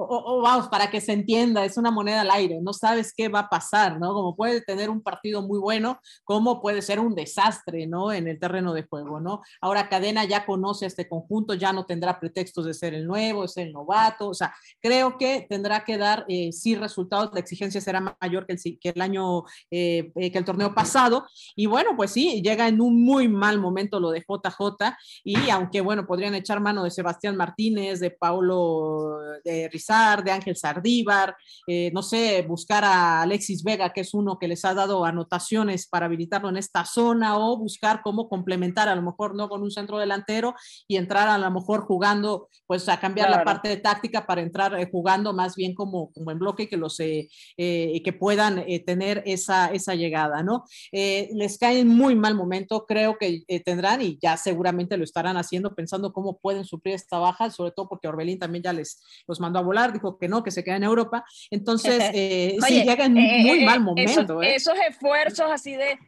[0.00, 3.40] o, vamos, para que se entienda, es una moneda al aire, no sabes qué va
[3.40, 4.12] a pasar, ¿no?
[4.12, 8.12] Como puede tener un partido muy bueno, como puede ser un desastre, ¿no?
[8.12, 9.42] En el terreno de juego, ¿no?
[9.60, 13.68] Ahora Cadena ya conoce este conjunto, ya no tendrá pretextos de ser el nuevo, ser
[13.68, 18.16] el novato, o sea, creo que tendrá que dar, eh, sí, resultados, la exigencia será
[18.20, 22.12] mayor que el, que el año, eh, eh, que el torneo pasado, y bueno, pues
[22.12, 26.60] sí, llega en un muy mal momento lo de JJ, y aunque, bueno, podrían echar
[26.60, 31.34] mano de Sebastián Martínez, de Paulo, de Rizal, de Ángel Sardívar,
[31.66, 35.88] eh, no sé, buscar a Alexis Vega, que es uno que les ha dado anotaciones
[35.88, 39.70] para habilitarlo en esta zona, o buscar cómo complementar, a lo mejor no con un
[39.70, 40.54] centro delantero
[40.86, 44.78] y entrar a lo mejor jugando, pues a cambiar la parte de táctica para entrar
[44.78, 49.68] eh, jugando más bien como, como en bloque que los eh, que puedan tener esa,
[49.68, 50.64] esa llegada, ¿no?
[50.92, 55.74] les cae en muy mal momento, creo que tendrán y ya seguramente lo estarán haciendo
[55.74, 59.58] pensando cómo pueden suplir esta baja, sobre todo porque Orbelín también ya les los mandó
[59.58, 61.24] a volar dijo que no, que se queda en Europa.
[61.50, 64.42] Entonces, eh, sí, llega en eh, muy mal momento.
[64.42, 65.98] Esos, esfuerzos así de,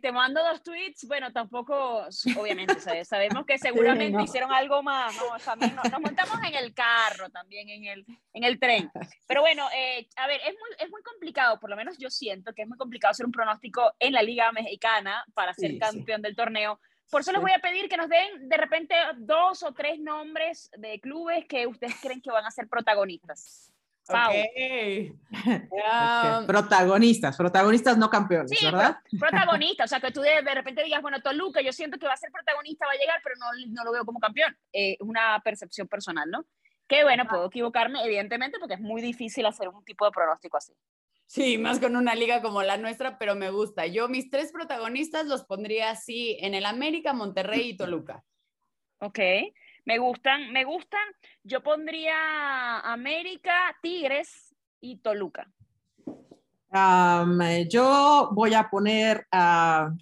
[0.00, 2.06] te mando dos tweets, bueno, tampoco,
[2.38, 5.38] obviamente, sabemos que seguramente hicieron algo más, ¿no?
[5.44, 8.90] También nos, montamos en el carro, también en el, en el tren.
[9.26, 12.62] Pero bueno, a ver, es muy, es muy complicado, por lo menos yo siento que
[12.62, 16.80] es muy complicado hacer un pronóstico en la Liga Mexicana para ser campeón del torneo
[17.10, 20.70] por eso les voy a pedir que nos den de repente dos o tres nombres
[20.76, 23.72] de clubes que ustedes creen que van a ser protagonistas.
[24.08, 25.12] Okay.
[26.46, 28.96] Protagonistas, protagonistas no campeones, sí, ¿verdad?
[29.18, 32.16] protagonistas, o sea, que tú de, repente digas, bueno, Toluca, yo siento que va a
[32.16, 34.56] ser protagonista, va a llegar, pero no, no lo veo como campeón.
[34.72, 36.44] Eh, es una percepción personal, ¿no?
[36.88, 40.72] Que bueno, puedo equivocarme, evidentemente, porque es muy difícil hacer un tipo de pronóstico así.
[41.30, 43.86] Sí, más con una liga como la nuestra, pero me gusta.
[43.86, 48.24] Yo mis tres protagonistas los pondría así en el América, Monterrey y Toluca.
[48.98, 49.20] Ok,
[49.84, 50.98] me gustan, me gustan.
[51.44, 55.48] Yo pondría América, Tigres y Toluca.
[57.68, 59.28] yo voy a poner,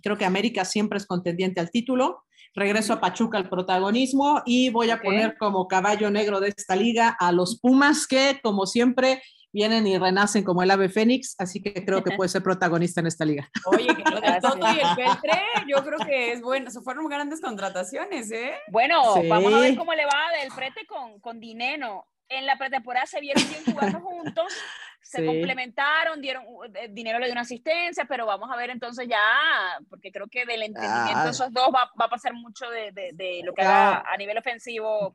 [0.02, 2.24] creo que América siempre es contendiente al título.
[2.54, 7.10] Regreso a Pachuca al protagonismo y voy a poner como caballo negro de esta liga
[7.20, 9.20] a los Pumas que, como siempre,
[9.52, 13.06] vienen y renacen como el ave fénix, así que creo que puede ser protagonista en
[13.06, 13.48] esta liga.
[13.66, 17.08] Oye, que lo de Toto y el Peltre, yo creo que es bueno, se fueron
[17.08, 18.54] grandes contrataciones, ¿eh?
[18.68, 22.06] Bueno, vamos a ver cómo le va del Prete con, con Dineno.
[22.30, 24.52] En la pretemporada se vieron bien jugando juntos,
[25.00, 29.18] se complementaron, dieron, eh, dinero le dio una asistencia, pero vamos a ver entonces ya,
[29.88, 33.12] porque creo que del entendimiento de esos dos va, va a pasar mucho de, de,
[33.14, 35.10] de lo que haga a nivel ofensivo.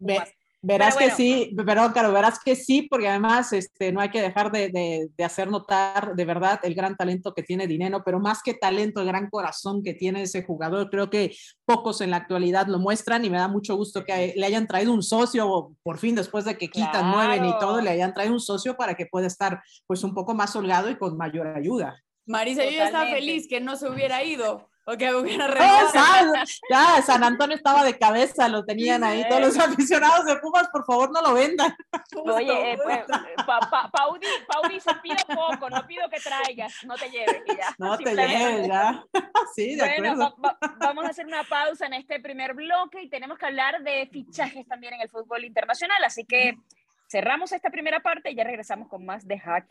[0.65, 4.49] Verás que sí, pero claro, verás que sí, porque además este, no hay que dejar
[4.49, 4.69] de,
[5.13, 9.01] de, hacer notar de verdad el gran talento que tiene Dinero, pero más que talento,
[9.01, 13.25] el gran corazón que tiene ese jugador, creo que pocos en la actualidad lo muestran
[13.25, 16.57] y me da mucho gusto que le hayan traído un socio, por fin después de
[16.57, 20.01] que quitan, nueve y todo, le hayan traído un socio para que pueda estar pues
[20.05, 22.01] un poco más holgado y con mayor ayuda.
[22.25, 24.69] Marisa, yo ya estaba feliz que no se hubiera ido.
[24.85, 25.47] Ok, hubiera
[26.69, 29.25] ya, San Antonio estaba de cabeza, lo tenían ahí.
[29.29, 31.73] Todos los aficionados de Pumas, por favor, no lo vendan.
[32.15, 32.99] Oye, eh, pues,
[33.45, 37.75] pa, Paudi, se pide poco, no pido que traigas, no te lleves ya.
[37.77, 39.03] No te lleves ya.
[39.55, 40.35] Sí, de bueno,
[40.79, 44.67] vamos a hacer una pausa en este primer bloque y tenemos que hablar de fichajes
[44.67, 46.57] también en el fútbol internacional, así que
[47.07, 49.67] cerramos esta primera parte y ya regresamos con más de Hack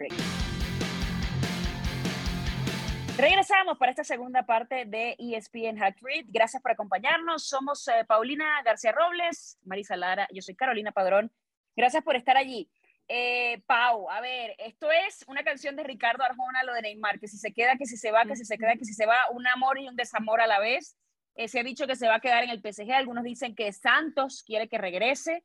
[3.23, 6.25] Regresamos para esta segunda parte de ESPN Hack Read.
[6.27, 7.47] Gracias por acompañarnos.
[7.47, 11.31] Somos eh, Paulina García Robles, Marisa Lara, yo soy Carolina Padrón.
[11.77, 12.69] Gracias por estar allí.
[13.07, 17.29] Eh, Pau, a ver, esto es una canción de Ricardo Arjona, lo de Neymar, que
[17.29, 19.17] si se queda, que si se va, que si se queda, que si se va,
[19.31, 20.97] un amor y un desamor a la vez.
[21.37, 23.73] Eh, se ha dicho que se va a quedar en el PSG, algunos dicen que
[23.73, 25.45] Santos quiere que regrese.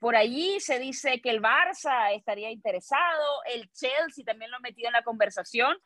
[0.00, 4.88] por allí se dice que el Barça estaría interesado, el Chelsea también lo ha metido
[4.88, 5.78] en la conversación.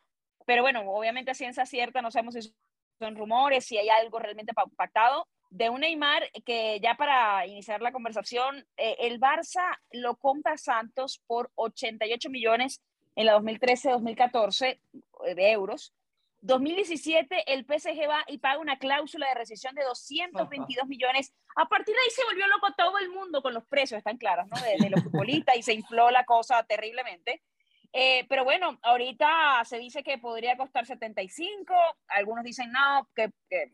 [0.47, 2.55] Pero bueno, obviamente a ciencia cierta no sabemos si
[2.99, 5.27] son rumores, si hay algo realmente pactado.
[5.51, 11.21] De un Neymar que ya para iniciar la conversación, eh, el Barça lo compra Santos
[11.27, 12.81] por 88 millones
[13.17, 14.81] en la 2013-2014
[15.25, 15.93] eh, de euros.
[16.43, 21.35] 2017 el PSG va y paga una cláusula de rescisión de 222 millones.
[21.57, 24.47] A partir de ahí se volvió loco todo el mundo con los precios, están claros,
[24.47, 24.57] ¿no?
[24.63, 27.43] De, de los futbolistas y se infló la cosa terriblemente.
[27.93, 31.75] Eh, pero bueno, ahorita se dice que podría costar 75,
[32.09, 33.33] algunos dicen no, que,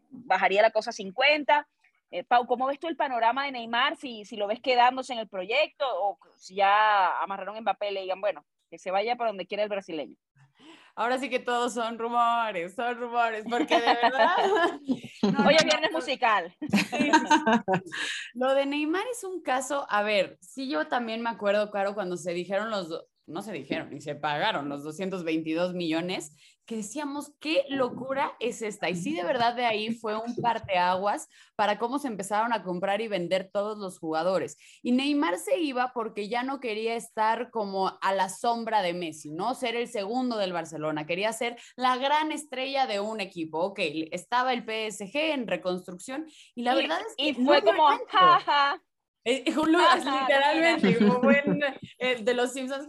[0.08, 1.68] bajaría la cosa a 50.
[2.12, 3.96] Eh, Pau, ¿cómo ves tú el panorama de Neymar?
[3.96, 8.02] Si, si lo ves quedándose en el proyecto o si ya amarraron en papel y
[8.02, 10.16] digan, bueno, que se vaya para donde quiera el brasileño.
[10.98, 14.80] Ahora sí que todos son rumores, son rumores, porque de verdad.
[15.46, 16.56] Hoy es viernes musical.
[18.34, 22.16] Lo de Neymar es un caso, a ver, sí yo también me acuerdo, claro, cuando
[22.16, 22.88] se dijeron los,
[23.26, 26.32] no se dijeron y se pagaron los 222 millones,
[26.66, 28.90] que decíamos, qué locura es esta.
[28.90, 33.00] Y sí, de verdad, de ahí fue un parteaguas para cómo se empezaron a comprar
[33.00, 34.58] y vender todos los jugadores.
[34.82, 39.30] Y Neymar se iba porque ya no quería estar como a la sombra de Messi,
[39.30, 39.54] ¿no?
[39.54, 43.60] Ser el segundo del Barcelona, quería ser la gran estrella de un equipo.
[43.60, 43.78] Ok,
[44.10, 47.28] estaba el PSG en reconstrucción y la verdad es que...
[47.28, 48.82] Y fue como, jaja.
[49.28, 51.60] Eh, literalmente, como buen
[51.98, 52.86] eh, de los Simpsons,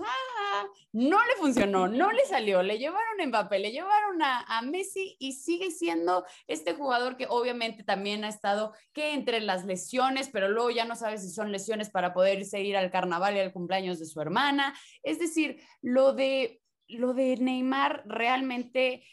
[0.93, 5.17] no le funcionó, no le salió, le llevaron a Mbappé, le llevaron a, a, Messi
[5.17, 10.47] y sigue siendo este jugador que obviamente también ha estado que entre las lesiones, pero
[10.47, 13.97] luego ya no sabe si son lesiones para poder ir al carnaval y al cumpleaños
[13.97, 14.75] de su hermana.
[15.01, 19.03] Es decir, lo de, lo de Neymar realmente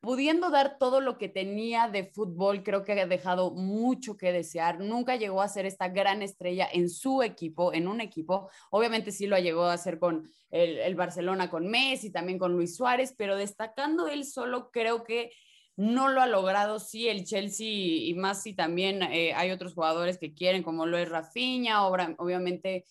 [0.00, 4.80] pudiendo dar todo lo que tenía de fútbol, creo que ha dejado mucho que desear.
[4.80, 8.48] Nunca llegó a ser esta gran estrella en su equipo, en un equipo.
[8.70, 12.76] Obviamente sí lo llegó a hacer con el, el Barcelona, con Messi, también con Luis
[12.76, 15.30] Suárez, pero destacando él solo, creo que
[15.76, 20.18] no lo ha logrado, sí, el Chelsea y más si también eh, hay otros jugadores
[20.18, 22.84] que quieren, como lo es Rafinha, obviamente,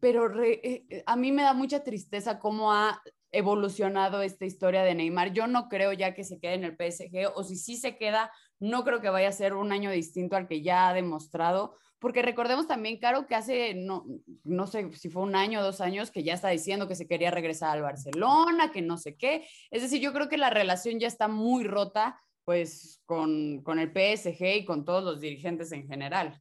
[0.00, 5.32] pero eh, a mí me da mucha tristeza cómo ha evolucionado esta historia de Neymar.
[5.32, 8.32] Yo no creo ya que se quede en el PSG o si sí se queda,
[8.58, 12.22] no creo que vaya a ser un año distinto al que ya ha demostrado, porque
[12.22, 14.04] recordemos también, Caro, que hace, no,
[14.44, 17.08] no sé si fue un año o dos años, que ya está diciendo que se
[17.08, 19.48] quería regresar al Barcelona, que no sé qué.
[19.70, 23.88] Es decir, yo creo que la relación ya está muy rota, pues, con, con el
[23.88, 26.40] PSG y con todos los dirigentes en general.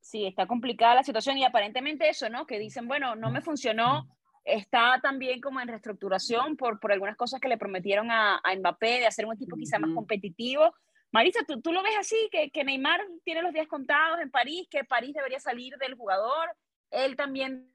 [0.00, 2.46] Sí, está complicada la situación y aparentemente eso, ¿no?
[2.46, 4.08] Que dicen, bueno, no me funcionó,
[4.54, 9.00] está también como en reestructuración por, por algunas cosas que le prometieron a, a Mbappé
[9.00, 10.74] de hacer un equipo quizá más competitivo.
[11.12, 14.68] Marisa, ¿tú, ¿tú, lo ves así, que, que Neymar tiene los días contados en París,
[14.70, 16.50] que París debería salir del jugador,
[16.90, 17.72] él también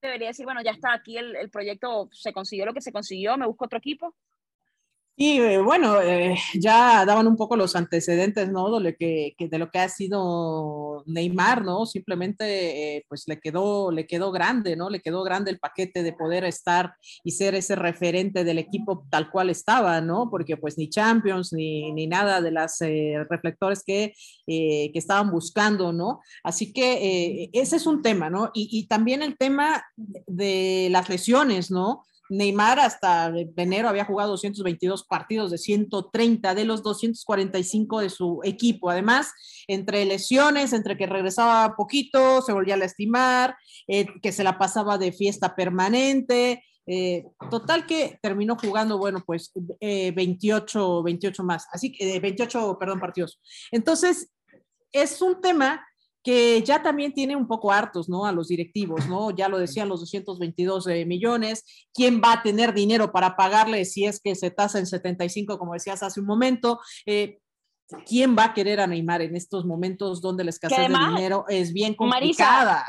[0.00, 3.36] debería decir, bueno, ya está aquí el, el proyecto, se consiguió lo que se consiguió,
[3.36, 4.14] me busco otro equipo.
[5.18, 8.70] Y eh, bueno, eh, ya daban un poco los antecedentes, ¿no?
[8.78, 11.86] De lo que, de lo que ha sido Neymar, ¿no?
[11.86, 14.90] Simplemente, eh, pues le quedó, le quedó grande, ¿no?
[14.90, 19.30] Le quedó grande el paquete de poder estar y ser ese referente del equipo tal
[19.30, 20.28] cual estaba, ¿no?
[20.30, 22.80] Porque pues ni Champions ni, ni nada de las
[23.30, 24.12] reflectores que,
[24.46, 26.20] que estaban buscando, ¿no?
[26.44, 28.50] Así que ese es un tema, ¿no?
[28.52, 29.82] Y, y también el tema
[30.26, 32.02] de las lesiones, ¿no?
[32.28, 38.90] Neymar hasta enero había jugado 222 partidos de 130 de los 245 de su equipo.
[38.90, 39.32] Además,
[39.66, 44.98] entre lesiones, entre que regresaba poquito, se volvía a lastimar, eh, que se la pasaba
[44.98, 46.62] de fiesta permanente.
[46.88, 52.76] Eh, total que terminó jugando, bueno, pues eh, 28, 28 más, así que 28, eh,
[52.78, 53.40] perdón, partidos.
[53.72, 54.30] Entonces,
[54.92, 55.84] es un tema
[56.26, 58.26] que ya también tiene un poco hartos, ¿no?
[58.26, 59.30] A los directivos, ¿no?
[59.30, 61.86] Ya lo decían los 222 eh, millones.
[61.94, 65.74] ¿Quién va a tener dinero para pagarle si es que se tasa en 75, como
[65.74, 66.80] decías hace un momento?
[67.06, 67.38] Eh,
[68.04, 71.44] ¿Quién va a querer a Neymar en estos momentos donde la escasez además, de dinero
[71.48, 72.64] es bien complicada?
[72.64, 72.86] Marisa,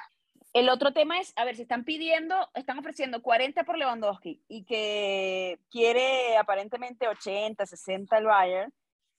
[0.53, 4.65] el otro tema es, a ver, si están pidiendo, están ofreciendo 40 por Lewandowski y
[4.65, 8.73] que quiere aparentemente 80, 60 el Bayern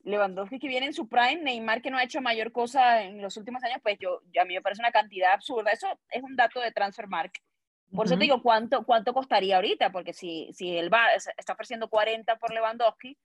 [0.04, 3.36] Lewandowski que viene en su prime, Neymar que no ha hecho mayor cosa en los
[3.36, 5.70] últimos años, pues yo, a mí me parece una cantidad absurda.
[5.70, 7.32] Eso es un dato de Transfermark.
[7.90, 8.04] Por uh -huh.
[8.06, 9.90] eso te digo, ¿cuánto, ¿cuánto costaría ahorita?
[9.90, 13.16] Porque si, si él va, está ofreciendo 40 por Lewandowski,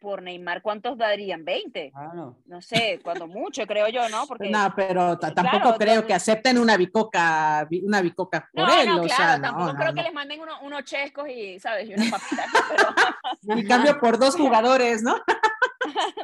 [0.00, 1.44] por Neymar, ¿cuántos darían?
[1.44, 1.92] 20.
[1.92, 2.38] Claro.
[2.46, 4.26] No sé, cuando mucho, creo yo, ¿no?
[4.28, 8.80] Porque, no, pero tampoco claro, creo entonces, que acepten una bicoca, una bicoca por no,
[8.80, 8.88] él.
[8.88, 11.88] No, o claro, sea, tampoco creo que les manden uno, unos chescos y, ¿sabes?
[11.88, 12.46] Y unas papitas.
[13.42, 13.58] Pero...
[13.58, 15.16] Y cambio por dos jugadores, ¿no?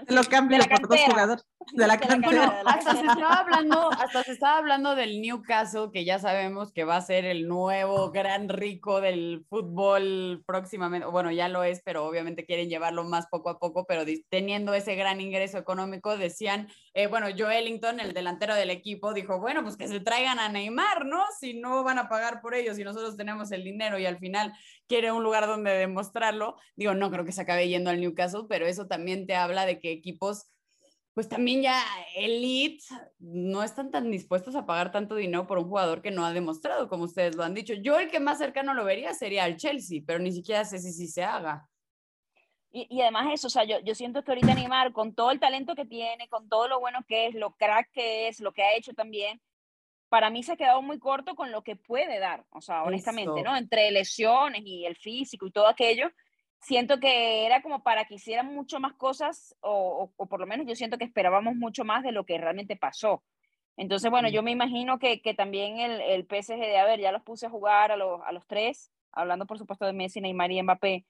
[0.09, 1.97] lo cambio por dos jugadores de la.
[1.97, 6.85] Bueno, hasta se estaba hablando, hasta se estaba hablando del Newcastle, que ya sabemos que
[6.85, 11.07] va a ser el nuevo gran rico del fútbol próximamente.
[11.07, 14.95] Bueno, ya lo es, pero obviamente quieren llevarlo más poco a poco, pero teniendo ese
[14.95, 19.77] gran ingreso económico, decían, eh, bueno, Joe Ellington, el delantero del equipo, dijo, bueno, pues
[19.77, 21.25] que se traigan a Neymar, ¿no?
[21.39, 24.53] Si no van a pagar por ellos y nosotros tenemos el dinero y al final
[24.87, 26.57] quiere un lugar donde demostrarlo.
[26.77, 29.81] Digo, no creo que se acabe yendo al Newcastle, pero eso también te habla de
[29.81, 30.51] que equipos,
[31.15, 31.83] pues también ya
[32.15, 32.85] elite,
[33.19, 36.89] no están tan dispuestos a pagar tanto dinero por un jugador que no ha demostrado,
[36.89, 37.75] como ustedes lo han dicho.
[37.75, 40.93] Yo el que más cercano lo vería sería el Chelsea, pero ni siquiera sé si,
[40.93, 41.69] si se haga.
[42.73, 45.41] Y, y, además eso, o sea, yo, yo siento que ahorita Neymar, con todo el
[45.41, 48.63] talento que tiene, con todo lo bueno que es, lo crack que es, lo que
[48.63, 49.41] ha hecho también,
[50.09, 53.41] para mí se ha quedado muy corto con lo que puede dar, o sea, honestamente,
[53.41, 53.51] Eso.
[53.51, 53.57] ¿no?
[53.57, 56.11] Entre lesiones y el físico y todo aquello,
[56.61, 60.47] siento que era como para que hicieran mucho más cosas, o, o, o, por lo
[60.47, 63.23] menos yo siento que esperábamos mucho más de lo que realmente pasó.
[63.77, 67.13] Entonces, bueno, yo me imagino que, que también el, el PSG de, a ver, ya
[67.13, 70.51] los puse a jugar a los, a los tres, hablando por supuesto de Messi, Neymar
[70.51, 71.05] y Mbappé,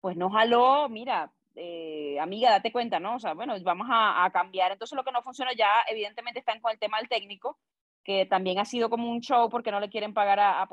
[0.00, 3.16] pues no jaló, mira, eh, amiga, date cuenta, ¿no?
[3.16, 4.72] O sea, bueno, vamos a, a, cambiar.
[4.72, 7.58] Entonces, lo que no funciona ya, evidentemente, están con el tema del técnico,
[8.04, 10.68] que también ha sido como un show porque no le quieren pagar a, a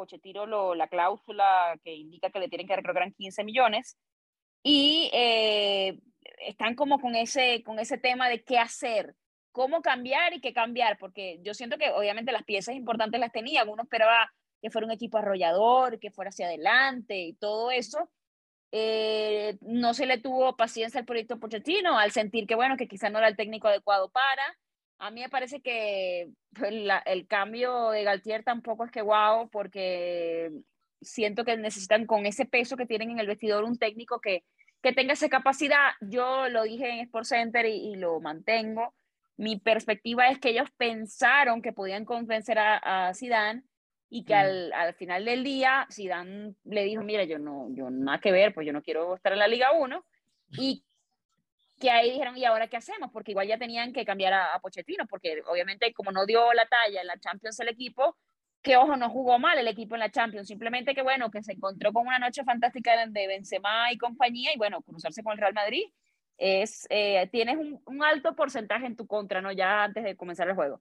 [0.47, 3.97] lo, la cláusula que indica que le tienen que dar, creo que eran 15 millones.
[4.63, 5.99] Y eh,
[6.39, 9.15] están como con ese, con ese tema de qué hacer,
[9.51, 13.63] cómo cambiar y qué cambiar, porque yo siento que obviamente las piezas importantes las tenía,
[13.63, 18.09] uno esperaba que fuera un equipo arrollador, que fuera hacia adelante y todo eso.
[18.71, 23.09] Eh, no se le tuvo paciencia al proyecto Pochettino al sentir que, bueno, que quizá
[23.09, 24.43] no era el técnico adecuado para.
[24.99, 26.73] A mí me parece que pues,
[27.05, 30.51] el cambio de Galtier tampoco es que wow, porque
[31.01, 34.43] siento que necesitan con ese peso que tienen en el vestidor un técnico que,
[34.81, 35.91] que tenga esa capacidad.
[36.01, 38.93] Yo lo dije en Sports Center y, lo mantengo.
[39.37, 43.63] Mi perspectiva es que ellos pensaron que podían convencer a, Zidane
[44.09, 48.19] y que al, al, final del día Zidane le dijo, mira, yo no, yo nada
[48.19, 50.05] que ver, pues yo no quiero estar en la Liga 1
[50.59, 50.83] y
[51.79, 53.11] que ahí dijeron, ¿y ahora qué hacemos?
[53.11, 56.65] Porque igual ya tenían que cambiar a, a Pochettino, porque obviamente como no dio la
[56.67, 58.17] talla en la Champions el equipo,
[58.61, 61.53] que ojo, no jugó mal el equipo en la Champions, simplemente que bueno, que se
[61.53, 65.53] encontró con una noche fantástica de Benzema y compañía y bueno, cruzarse con el Real
[65.53, 65.85] Madrid
[66.37, 69.51] es, eh, tienes un, un, alto porcentaje en tu contra, ¿no?
[69.51, 70.79] Ya antes de comenzar el juego.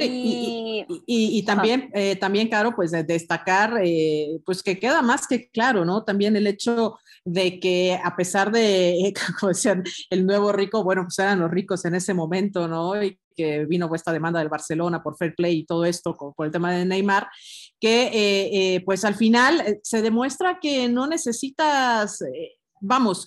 [0.00, 5.26] Y, y, y, también, eh, también, claro, pues de destacar, eh, pues que queda más
[5.26, 6.04] que claro, ¿no?
[6.04, 11.18] También el hecho de que a pesar de, como decían, el nuevo rico, bueno, pues
[11.18, 13.02] eran los ricos en ese momento, ¿no?
[13.02, 16.52] Y que vino esta demanda del Barcelona por fair play y todo esto por el
[16.52, 17.28] tema de Neymar,
[17.80, 18.10] que
[18.74, 22.18] eh, pues al final se demuestra que no necesitas,
[22.80, 23.26] vamos,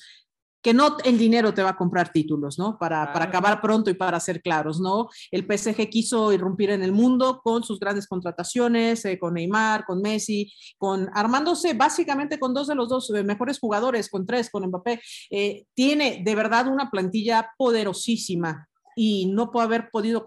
[0.61, 2.77] que no el dinero te va a comprar títulos, ¿no?
[2.77, 5.09] Para, para, acabar pronto y para ser claros, ¿no?
[5.31, 10.01] El PSG quiso irrumpir en el mundo con sus grandes contrataciones, eh, con Neymar, con
[10.01, 14.65] Messi, con armándose básicamente con dos de los dos eh, mejores jugadores, con tres, con
[14.65, 15.01] Mbappé.
[15.29, 20.23] Eh, tiene de verdad una plantilla poderosísima y no puede haber podido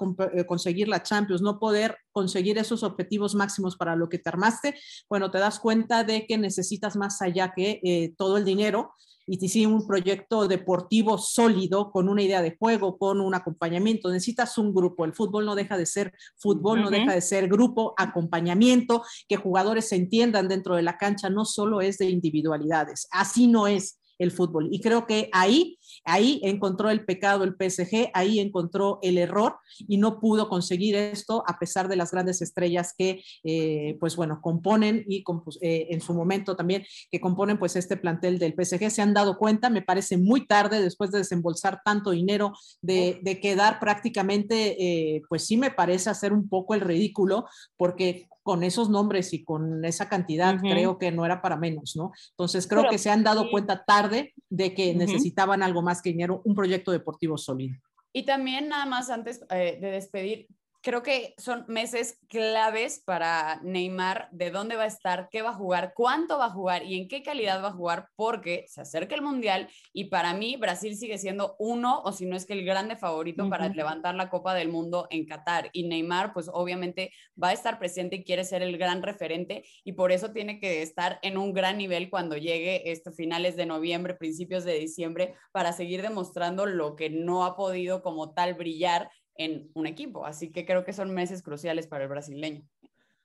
[0.47, 4.75] conseguir la Champions, no poder conseguir esos objetivos máximos para lo que te armaste,
[5.09, 8.93] bueno, te das cuenta de que necesitas más allá que todo el dinero
[9.27, 14.59] y si un proyecto deportivo sólido, con una idea de juego, con un acompañamiento, necesitas
[14.59, 15.05] un grupo.
[15.05, 19.89] El fútbol no deja de ser fútbol, no deja de ser grupo, acompañamiento, que jugadores
[19.89, 23.09] se entiendan dentro de la cancha, no solo es de individualidades.
[23.11, 24.69] Así no es el fútbol.
[24.71, 29.99] Y creo que ahí, ahí encontró el pecado el PSG, ahí encontró el error y
[29.99, 35.05] no pudo conseguir esto a pesar de las grandes estrellas que, eh, pues bueno, componen
[35.09, 35.25] y
[35.61, 38.91] eh, en su momento también que componen pues este plantel del PSG.
[38.91, 43.41] Se han dado cuenta, me parece muy tarde después de desembolsar tanto dinero, de, de
[43.41, 47.47] quedar prácticamente, eh, pues sí me parece hacer un poco el ridículo,
[47.77, 52.13] porque con esos nombres y con esa cantidad, creo que no era para menos, ¿no?
[52.33, 56.43] Entonces creo que se han dado cuenta tarde de que necesitaban algo más que dinero,
[56.45, 57.77] un proyecto deportivo sólido.
[58.13, 60.47] Y también nada más antes eh, de despedir,
[60.85, 65.55] creo que son meses claves para Neymar, de dónde va a estar, qué va a
[65.55, 69.15] jugar, cuánto va a jugar y en qué calidad va a jugar, porque se acerca
[69.15, 72.67] el Mundial y para mí Brasil sigue siendo uno, o si no es que el
[72.67, 75.71] grande favorito para levantar la Copa del Mundo en Qatar.
[75.73, 77.13] Y Neymar, pues obviamente
[77.43, 80.83] va a estar presente y quiere ser el gran referente y por eso tiene que
[80.83, 85.73] estar en un gran nivel cuando llegue estos finales de noviembre, principios de diciembre, para
[85.73, 90.27] seguir demostrando lo que no ha podido como tal brillar en un equipo.
[90.27, 92.63] Así que creo que son meses cruciales para el brasileño.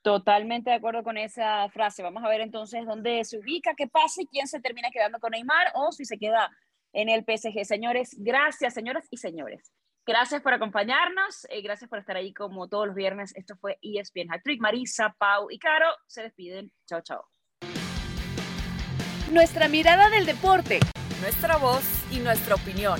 [0.02, 2.04] Totalmente de acuerdo con esa frase.
[2.04, 5.32] Vamos a ver entonces dónde se ubica, qué pasa y quién se termina quedando con
[5.32, 6.50] Neymar o si se queda
[6.94, 7.66] en el PSG.
[7.66, 9.74] Señores, gracias, señoras y señores.
[10.06, 13.36] Gracias por acompañarnos, y eh, gracias por estar ahí como todos los viernes.
[13.36, 14.60] Esto fue ESPN Hat-Trick.
[14.60, 16.72] Marisa, Pau y Caro se despiden.
[16.88, 17.28] Chao, chao.
[19.32, 20.80] Nuestra mirada del deporte,
[21.22, 23.00] nuestra voz y nuestra opinión.